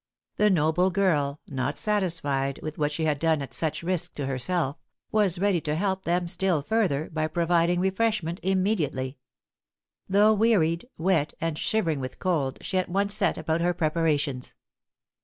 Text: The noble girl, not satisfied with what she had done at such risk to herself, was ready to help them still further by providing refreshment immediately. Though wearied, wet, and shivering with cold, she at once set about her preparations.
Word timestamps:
The 0.37 0.49
noble 0.49 0.89
girl, 0.89 1.39
not 1.47 1.77
satisfied 1.77 2.59
with 2.63 2.79
what 2.79 2.91
she 2.91 3.05
had 3.05 3.19
done 3.19 3.39
at 3.43 3.53
such 3.53 3.83
risk 3.83 4.15
to 4.15 4.25
herself, 4.25 4.77
was 5.11 5.37
ready 5.37 5.61
to 5.61 5.75
help 5.75 6.05
them 6.05 6.27
still 6.27 6.63
further 6.63 7.07
by 7.11 7.27
providing 7.27 7.79
refreshment 7.79 8.39
immediately. 8.41 9.19
Though 10.09 10.33
wearied, 10.33 10.87
wet, 10.97 11.35
and 11.39 11.55
shivering 11.55 11.99
with 11.99 12.17
cold, 12.17 12.57
she 12.61 12.79
at 12.79 12.89
once 12.89 13.13
set 13.13 13.37
about 13.37 13.61
her 13.61 13.75
preparations. 13.75 14.55